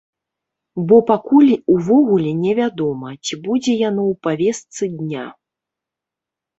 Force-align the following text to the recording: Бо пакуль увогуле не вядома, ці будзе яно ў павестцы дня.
Бо 0.91 0.95
пакуль 1.09 1.51
увогуле 1.75 2.31
не 2.45 2.53
вядома, 2.61 3.07
ці 3.25 3.41
будзе 3.47 3.79
яно 3.87 4.01
ў 4.11 4.13
павестцы 4.29 4.83
дня. 4.99 5.25